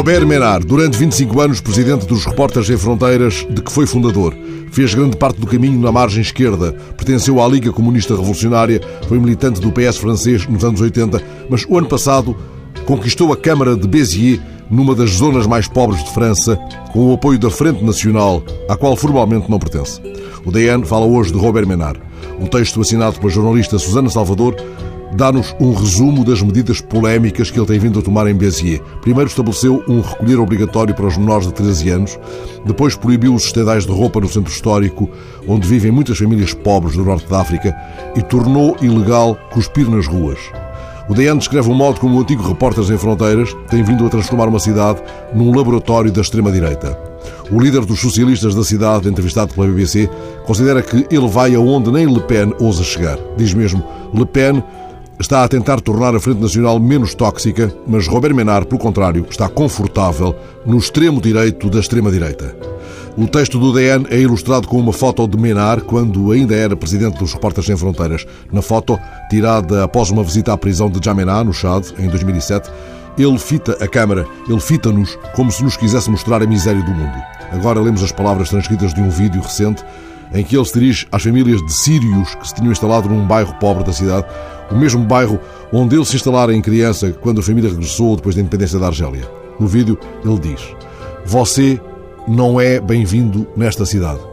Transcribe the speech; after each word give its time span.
Robert 0.00 0.24
Menard, 0.24 0.64
durante 0.66 0.96
25 0.96 1.40
anos 1.40 1.60
presidente 1.60 2.06
dos 2.06 2.24
Repórteres 2.24 2.68
Sem 2.68 2.76
Fronteiras, 2.76 3.46
de 3.50 3.60
que 3.60 3.70
foi 3.70 3.86
fundador. 3.86 4.34
Fez 4.72 4.94
grande 4.94 5.16
parte 5.16 5.38
do 5.40 5.46
caminho 5.46 5.78
na 5.78 5.92
margem 5.92 6.22
esquerda, 6.22 6.72
pertenceu 6.96 7.42
à 7.42 7.46
Liga 7.46 7.70
Comunista 7.70 8.14
Revolucionária, 8.14 8.80
foi 9.08 9.18
militante 9.18 9.60
do 9.60 9.70
PS 9.70 9.98
francês 9.98 10.46
nos 10.46 10.64
anos 10.64 10.80
80, 10.80 11.20
mas 11.50 11.66
o 11.68 11.76
ano 11.76 11.86
passado 11.86 12.36
conquistou 12.86 13.32
a 13.32 13.36
Câmara 13.36 13.76
de 13.76 13.86
Béziers, 13.86 14.40
numa 14.70 14.94
das 14.94 15.10
zonas 15.10 15.46
mais 15.46 15.68
pobres 15.68 16.02
de 16.02 16.10
França, 16.14 16.56
com 16.92 17.10
o 17.10 17.14
apoio 17.14 17.38
da 17.38 17.50
Frente 17.50 17.84
Nacional, 17.84 18.42
à 18.68 18.76
qual 18.76 18.96
formalmente 18.96 19.50
não 19.50 19.58
pertence. 19.58 20.00
O 20.46 20.50
DN 20.50 20.86
fala 20.86 21.04
hoje 21.04 21.30
de 21.32 21.38
Robert 21.38 21.66
Menard. 21.66 22.00
O 22.40 22.48
texto 22.48 22.80
assinado 22.80 23.18
pela 23.18 23.30
jornalista 23.30 23.78
Susana 23.78 24.08
Salvador 24.08 24.56
dá-nos 25.12 25.54
um 25.60 25.72
resumo 25.72 26.24
das 26.24 26.42
medidas 26.42 26.80
polémicas 26.80 27.50
que 27.50 27.58
ele 27.58 27.66
tem 27.66 27.78
vindo 27.78 27.98
a 27.98 28.02
tomar 28.02 28.26
em 28.28 28.34
Béziers. 28.34 28.80
Primeiro 29.00 29.28
estabeleceu 29.28 29.82
um 29.88 30.00
recolher 30.00 30.38
obrigatório 30.38 30.94
para 30.94 31.06
os 31.06 31.16
menores 31.16 31.46
de 31.46 31.54
13 31.54 31.90
anos, 31.90 32.18
depois 32.64 32.96
proibiu 32.96 33.34
os 33.34 33.44
estendais 33.44 33.86
de 33.86 33.92
roupa 33.92 34.20
no 34.20 34.28
centro 34.28 34.52
histórico, 34.52 35.08
onde 35.48 35.66
vivem 35.66 35.90
muitas 35.90 36.18
famílias 36.18 36.54
pobres 36.54 36.96
do 36.96 37.04
norte 37.04 37.28
da 37.28 37.40
África, 37.40 37.74
e 38.16 38.22
tornou 38.22 38.76
ilegal 38.80 39.36
cuspir 39.52 39.88
nas 39.90 40.06
ruas. 40.06 40.38
O 41.08 41.14
DN 41.14 41.38
descreve 41.38 41.68
um 41.68 41.74
modo 41.74 41.98
como 41.98 42.16
o 42.16 42.20
antigo 42.20 42.46
Repórteres 42.46 42.86
Sem 42.86 42.96
Fronteiras 42.96 43.54
tem 43.68 43.82
vindo 43.82 44.06
a 44.06 44.08
transformar 44.08 44.46
uma 44.46 44.60
cidade 44.60 45.02
num 45.34 45.54
laboratório 45.56 46.12
da 46.12 46.20
extrema-direita. 46.20 47.09
O 47.50 47.60
líder 47.60 47.84
dos 47.84 48.00
socialistas 48.00 48.54
da 48.54 48.64
cidade, 48.64 49.08
entrevistado 49.08 49.54
pela 49.54 49.66
BBC, 49.66 50.08
considera 50.44 50.82
que 50.82 51.06
ele 51.10 51.28
vai 51.28 51.54
aonde 51.54 51.90
nem 51.90 52.06
Le 52.06 52.20
Pen 52.20 52.54
ousa 52.60 52.82
chegar. 52.82 53.18
Diz 53.36 53.54
mesmo, 53.54 53.84
Le 54.14 54.26
Pen 54.26 54.62
está 55.20 55.44
a 55.44 55.48
tentar 55.48 55.80
tornar 55.80 56.14
a 56.16 56.20
Frente 56.20 56.40
Nacional 56.40 56.80
menos 56.80 57.14
tóxica, 57.14 57.72
mas 57.86 58.08
Robert 58.08 58.34
Menard, 58.34 58.66
pelo 58.66 58.80
contrário, 58.80 59.26
está 59.28 59.48
confortável 59.48 60.34
no 60.64 60.78
extremo 60.78 61.20
direito 61.20 61.68
da 61.68 61.78
extrema-direita. 61.78 62.56
O 63.18 63.26
texto 63.26 63.58
do 63.58 63.72
DN 63.72 64.06
é 64.08 64.18
ilustrado 64.18 64.66
com 64.66 64.78
uma 64.78 64.92
foto 64.92 65.28
de 65.28 65.36
Menard 65.36 65.84
quando 65.84 66.32
ainda 66.32 66.54
era 66.54 66.76
presidente 66.76 67.18
dos 67.18 67.34
Repórteres 67.34 67.66
Sem 67.66 67.76
Fronteiras. 67.76 68.24
Na 68.50 68.62
foto, 68.62 68.98
tirada 69.28 69.84
após 69.84 70.10
uma 70.10 70.24
visita 70.24 70.52
à 70.52 70.56
prisão 70.56 70.88
de 70.88 71.04
Jamená, 71.04 71.44
no 71.44 71.52
Chad, 71.52 71.88
em 71.98 72.08
2007, 72.08 72.70
ele 73.18 73.38
fita 73.38 73.72
a 73.82 73.88
câmara, 73.88 74.26
ele 74.48 74.60
fita-nos 74.60 75.18
como 75.34 75.50
se 75.50 75.62
nos 75.62 75.76
quisesse 75.76 76.10
mostrar 76.10 76.42
a 76.42 76.46
miséria 76.46 76.82
do 76.82 76.90
mundo. 76.90 77.22
Agora 77.52 77.80
lemos 77.80 78.02
as 78.02 78.12
palavras 78.12 78.48
transcritas 78.48 78.94
de 78.94 79.00
um 79.00 79.10
vídeo 79.10 79.42
recente 79.42 79.84
em 80.32 80.44
que 80.44 80.56
ele 80.56 80.64
se 80.64 80.74
dirige 80.74 81.06
às 81.10 81.22
famílias 81.22 81.60
de 81.64 81.72
sírios 81.72 82.34
que 82.36 82.48
se 82.48 82.54
tinham 82.54 82.70
instalado 82.70 83.08
num 83.08 83.26
bairro 83.26 83.54
pobre 83.54 83.84
da 83.84 83.92
cidade, 83.92 84.26
o 84.70 84.76
mesmo 84.76 85.04
bairro 85.04 85.40
onde 85.72 85.96
ele 85.96 86.04
se 86.04 86.16
instalara 86.16 86.54
em 86.54 86.62
criança 86.62 87.10
quando 87.12 87.40
a 87.40 87.42
família 87.42 87.70
regressou 87.70 88.16
depois 88.16 88.34
da 88.34 88.40
independência 88.40 88.78
da 88.78 88.86
Argélia. 88.86 89.28
No 89.58 89.66
vídeo, 89.66 89.98
ele 90.24 90.38
diz: 90.38 90.60
Você 91.24 91.80
não 92.28 92.60
é 92.60 92.80
bem-vindo 92.80 93.46
nesta 93.56 93.84
cidade. 93.84 94.29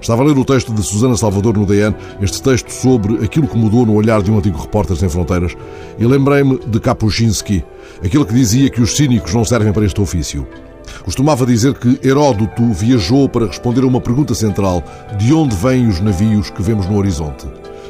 Estava 0.00 0.22
a 0.22 0.26
ler 0.26 0.38
o 0.38 0.44
texto 0.44 0.72
de 0.72 0.82
Susana 0.82 1.16
Salvador 1.16 1.56
no 1.56 1.66
DN, 1.66 1.94
este 2.20 2.42
texto 2.42 2.70
sobre 2.70 3.24
aquilo 3.24 3.48
que 3.48 3.56
mudou 3.56 3.84
no 3.84 3.94
olhar 3.94 4.22
de 4.22 4.30
um 4.30 4.38
antigo 4.38 4.58
repórter 4.58 4.96
sem 4.96 5.08
fronteiras, 5.08 5.56
e 5.98 6.06
lembrei-me 6.06 6.58
de 6.58 6.80
Kapuscinski, 6.80 7.64
aquele 8.04 8.24
que 8.24 8.34
dizia 8.34 8.70
que 8.70 8.80
os 8.80 8.96
cínicos 8.96 9.34
não 9.34 9.44
servem 9.44 9.72
para 9.72 9.84
este 9.84 10.00
ofício. 10.00 10.46
Costumava 11.04 11.46
dizer 11.46 11.74
que 11.74 11.98
Heródoto 12.02 12.72
viajou 12.72 13.28
para 13.28 13.46
responder 13.46 13.82
a 13.82 13.86
uma 13.86 14.00
pergunta 14.00 14.34
central: 14.34 14.82
de 15.18 15.32
onde 15.32 15.54
vêm 15.56 15.86
os 15.86 16.00
navios 16.00 16.50
que 16.50 16.62
vemos 16.62 16.86
no 16.86 16.96
horizonte? 16.96 17.46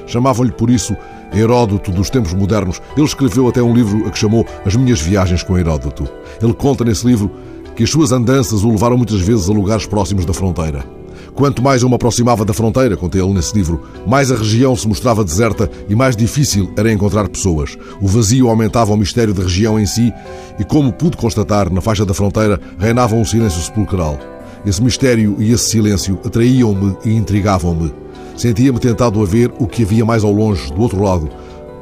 Chamavam-lhe 0.07 0.53
por 0.53 0.71
isso 0.71 0.97
Heródoto 1.33 1.93
dos 1.93 2.11
tempos 2.11 2.33
modernos. 2.33 2.81
Ele 2.97 3.07
escreveu 3.07 3.49
até 3.49 3.63
um 3.63 3.75
livro 3.75 4.07
a 4.07 4.11
que 4.11 4.19
chamou 4.19 4.47
As 4.65 4.75
Minhas 4.75 5.01
Viagens 5.01 5.43
com 5.43 5.59
Heródoto. 5.59 6.09
Ele 6.43 6.55
conta 6.55 6.85
nesse 6.85 7.07
livro 7.07 7.31
que 7.77 7.85
as 7.85 7.91
suas 7.91 8.11
andanças 8.11 8.65
o 8.65 8.71
levaram 8.71 8.97
muitas 8.97 9.21
vezes 9.21 9.49
a 9.49 9.53
lugares 9.53 9.87
próximos 9.87 10.25
da 10.25 10.33
fronteira. 10.33 10.98
Quanto 11.39 11.63
mais 11.63 11.83
eu 11.83 11.89
me 11.89 11.95
aproximava 11.95 12.45
da 12.45 12.53
fronteira, 12.53 12.97
conta 12.97 13.17
ele 13.17 13.33
nesse 13.33 13.55
livro, 13.55 13.81
mais 14.05 14.33
a 14.33 14.35
região 14.35 14.75
se 14.75 14.89
mostrava 14.89 15.23
deserta 15.23 15.71
e 15.89 15.95
mais 15.95 16.17
difícil 16.17 16.69
era 16.77 16.93
encontrar 16.93 17.29
pessoas. 17.29 17.79
O 18.03 18.09
vazio 18.09 18.49
aumentava 18.49 18.93
o 18.93 18.97
mistério 18.97 19.33
da 19.33 19.45
região 19.45 19.79
em 19.79 19.87
si 19.87 20.13
e, 20.59 20.65
como 20.65 20.93
pude 20.93 21.17
constatar, 21.17 21.73
na 21.73 21.81
faixa 21.81 22.05
da 22.05 22.13
fronteira 22.13 22.61
reinava 22.77 23.15
um 23.15 23.25
silêncio 23.25 23.63
sepulcral. 23.63 24.19
Esse 24.67 24.83
mistério 24.83 25.37
e 25.39 25.53
esse 25.53 25.71
silêncio 25.71 26.19
atraíam-me 26.25 26.97
e 27.05 27.15
intrigavam-me. 27.15 27.95
Sentia-me 28.37 28.81
tentado 28.81 29.23
a 29.23 29.25
ver 29.25 29.53
o 29.61 29.69
que 29.69 29.85
havia 29.85 30.05
mais 30.05 30.25
ao 30.25 30.33
longe, 30.33 30.73
do 30.73 30.83
outro 30.83 31.01
lado. 31.01 31.29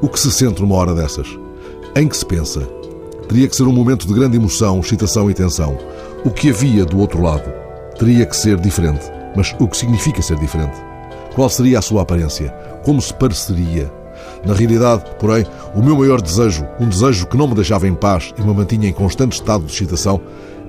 O 0.03 0.09
que 0.11 0.21
se 0.21 0.31
sente 0.31 0.61
numa 0.61 0.75
hora 0.75 0.95
dessas? 0.95 1.29
Em 1.97 2.07
que 2.07 2.17
se 2.19 2.27
pensa? 2.27 2.61
Teria 3.27 3.49
que 3.49 3.57
ser 3.57 3.63
um 3.63 3.73
momento 3.73 4.07
de 4.07 4.13
grande 4.13 4.37
emoção, 4.37 4.81
excitação 4.81 5.31
e 5.31 5.35
tensão. 5.35 5.79
O 6.27 6.31
que 6.31 6.51
havia 6.51 6.85
do 6.85 6.99
outro 6.99 7.23
lado? 7.23 7.51
Teria 7.99 8.27
que 8.27 8.37
ser 8.37 8.61
diferente. 8.61 9.16
Mas 9.37 9.55
o 9.59 9.69
que 9.69 9.77
significa 9.77 10.23
ser 10.23 10.39
diferente? 10.39 10.77
Qual 11.35 11.49
seria 11.51 11.79
a 11.79 11.83
sua 11.83 12.03
aparência? 12.03 12.49
Como 12.83 13.01
se 13.01 13.13
pareceria? 13.13 13.93
Na 14.45 14.55
realidade, 14.55 15.05
porém, 15.21 15.45
o 15.75 15.83
meu 15.83 15.97
maior 15.97 16.23
desejo, 16.23 16.67
um 16.81 16.89
desejo 16.89 17.27
que 17.27 17.37
não 17.37 17.47
me 17.47 17.55
deixava 17.55 17.87
em 17.87 17.95
paz 17.95 18.33
e 18.39 18.43
me 18.43 18.55
mantinha 18.55 18.89
em 18.89 18.93
constante 18.93 19.35
estado 19.35 19.67
de 19.67 19.73
excitação, 19.73 20.21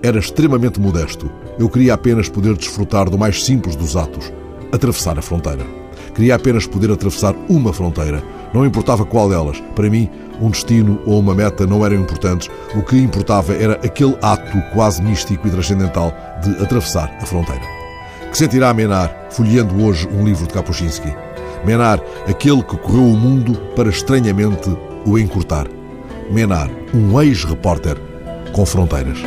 era 0.03 0.19
extremamente 0.19 0.79
modesto. 0.79 1.31
Eu 1.57 1.69
queria 1.69 1.93
apenas 1.93 2.27
poder 2.27 2.55
desfrutar 2.57 3.09
do 3.09 3.17
mais 3.17 3.43
simples 3.43 3.75
dos 3.75 3.95
atos, 3.95 4.31
atravessar 4.71 5.17
a 5.17 5.21
fronteira. 5.21 5.65
Queria 6.13 6.35
apenas 6.35 6.67
poder 6.67 6.91
atravessar 6.91 7.35
uma 7.47 7.71
fronteira. 7.71 8.23
Não 8.53 8.65
importava 8.65 9.05
qual 9.05 9.29
delas. 9.29 9.61
Para 9.75 9.89
mim, 9.89 10.09
um 10.41 10.49
destino 10.49 10.99
ou 11.05 11.19
uma 11.19 11.35
meta 11.35 11.65
não 11.65 11.85
eram 11.85 11.97
importantes. 11.97 12.49
O 12.75 12.81
que 12.81 12.97
importava 12.97 13.53
era 13.53 13.73
aquele 13.73 14.17
ato 14.21 14.57
quase 14.73 15.01
místico 15.01 15.47
e 15.47 15.51
transcendental 15.51 16.11
de 16.43 16.51
atravessar 16.63 17.15
a 17.21 17.25
fronteira 17.25 17.76
que 18.37 18.43
sentirá 18.43 18.71
Menard 18.71 19.11
folheando 19.31 19.83
hoje 19.83 20.07
um 20.09 20.23
livro 20.23 20.45
de 20.45 20.53
Kapuscinski. 20.53 21.11
Menard, 21.65 22.03
aquele 22.29 22.61
que 22.61 22.77
correu 22.77 23.01
o 23.01 23.17
mundo 23.17 23.59
para 23.75 23.89
estranhamente 23.89 24.69
o 25.07 25.17
encurtar. 25.17 25.67
Menard, 26.29 26.71
um 26.93 27.19
ex-repórter 27.19 27.97
com 28.53 28.63
fronteiras. 28.63 29.23